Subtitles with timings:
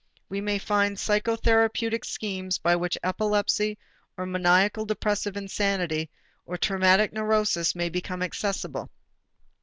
[0.29, 3.77] We may find psychotherapeutic schemes by which epilepsy
[4.17, 6.09] or maniacal depressive insanity
[6.43, 8.89] or traumatic neuroses may become accessible.